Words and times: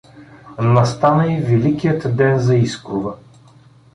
Настана 0.73 1.33
и 1.33 1.37
великият 1.41 2.17
ден 2.17 2.39
за 2.39 2.55
Искрова. 2.55 3.15